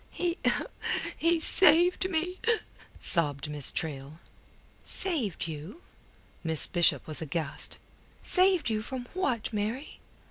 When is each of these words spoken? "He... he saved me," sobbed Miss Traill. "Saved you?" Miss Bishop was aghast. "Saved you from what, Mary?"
"He... 0.09 0.39
he 1.15 1.39
saved 1.39 2.09
me," 2.09 2.39
sobbed 2.99 3.51
Miss 3.51 3.71
Traill. 3.71 4.17
"Saved 4.81 5.47
you?" 5.47 5.83
Miss 6.43 6.65
Bishop 6.65 7.05
was 7.05 7.21
aghast. 7.21 7.77
"Saved 8.19 8.67
you 8.71 8.81
from 8.81 9.05
what, 9.13 9.53
Mary?" 9.53 9.99